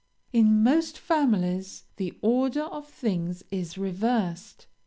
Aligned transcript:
In 0.33 0.63
most 0.63 0.97
families, 0.97 1.83
the 1.97 2.17
order 2.23 2.63
of 2.63 2.87
things 2.89 3.43
is 3.51 3.77
reversed. 3.77 4.65